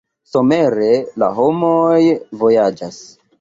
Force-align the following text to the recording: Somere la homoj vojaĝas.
Somere 0.35 0.87
la 1.23 1.27
homoj 1.41 2.01
vojaĝas. 2.41 2.99